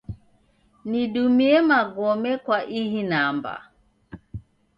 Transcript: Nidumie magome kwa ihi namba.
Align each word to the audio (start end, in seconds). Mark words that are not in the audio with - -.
Nidumie 0.89 1.57
magome 1.67 2.31
kwa 2.43 2.59
ihi 2.79 3.01
namba. 3.11 3.53